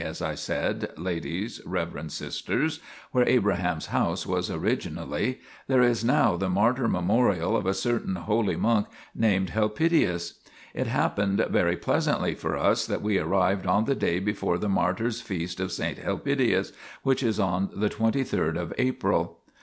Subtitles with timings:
[0.01, 2.79] THE PILGRIMAGE OF ETHERIA 37 as I said, ladies, reverend sisters,
[3.11, 8.55] where Abraham's house was originally, there is now the martyr memorial of a certain holy
[8.55, 10.39] monk named Helpidius.
[10.73, 15.21] It happened very pleasantly for us that we arrived on the day before the martyr's
[15.21, 16.73] feast of saint Helpidius,
[17.03, 19.37] which is on the twenty third of April.